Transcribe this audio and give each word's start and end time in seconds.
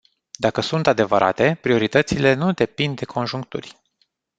Dacă 0.37 0.61
sunt 0.61 0.87
adevărate, 0.87 1.57
prioritățile 1.61 2.33
nu 2.33 2.51
depind 2.53 2.95
de 2.95 3.05
conjuncturi. 3.05 3.81